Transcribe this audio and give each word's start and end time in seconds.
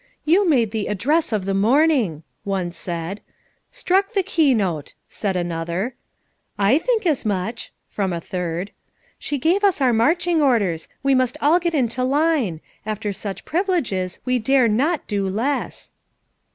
"You 0.25 0.49
made 0.49 0.71
the 0.71 0.87
address 0.87 1.31
of 1.31 1.45
the 1.45 1.53
morning," 1.53 2.23
one 2.43 2.71
said. 2.71 3.21
''Struck 3.71 4.13
the 4.13 4.23
key 4.23 4.55
note,'? 4.55 4.95
said 5.07 5.35
another* 5.35 5.93
"I 6.57 6.79
think 6.79 7.05
as 7.05 7.23
much!" 7.23 7.71
from 7.87 8.11
a 8.11 8.19
third. 8.19 8.71
"She 9.19 9.37
gave 9.37 9.63
us 9.63 9.79
our 9.79 9.93
marching 9.93 10.41
orders; 10.41 10.87
we 11.03 11.13
must 11.13 11.37
all 11.39 11.59
get 11.59 11.75
into 11.75 12.03
line; 12.03 12.61
after 12.83 13.13
such 13.13 13.45
privileges 13.45 14.19
we 14.25 14.39
dare 14.39 14.67
not 14.67 15.07
clo 15.07 15.19
less." 15.25 15.91